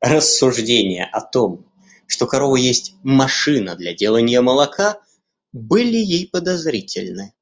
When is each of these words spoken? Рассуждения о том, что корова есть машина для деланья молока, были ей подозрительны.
Рассуждения 0.00 1.04
о 1.04 1.20
том, 1.20 1.72
что 2.08 2.26
корова 2.26 2.56
есть 2.56 2.96
машина 3.04 3.76
для 3.76 3.94
деланья 3.94 4.40
молока, 4.42 5.00
были 5.52 5.96
ей 5.98 6.28
подозрительны. 6.28 7.32